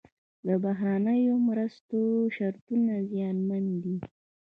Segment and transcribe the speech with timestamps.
[0.47, 2.01] د بهرنیو مرستو
[2.35, 3.95] شرطونه زیانمن دي.